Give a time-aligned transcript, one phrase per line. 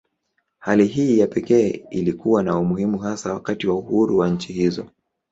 [0.59, 4.87] Hali hii ya pekee ilikuwa na umuhimu hasa wakati wa uhuru wa nchi hizo.